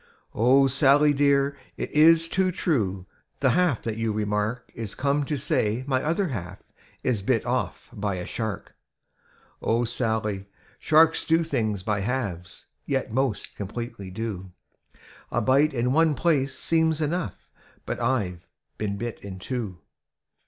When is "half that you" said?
3.51-4.11